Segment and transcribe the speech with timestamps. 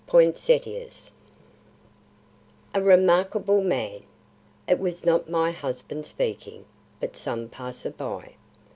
[0.07, 1.11] POINSETTIAS
[2.73, 4.01] "A remarkable man!"
[4.67, 6.65] It was not my husband speaking,
[6.99, 8.35] but some passerby.